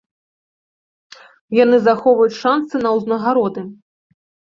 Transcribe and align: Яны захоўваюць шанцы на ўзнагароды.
Яны 1.63 1.77
захоўваюць 1.89 2.39
шанцы 2.43 2.75
на 2.85 2.89
ўзнагароды. 2.99 3.61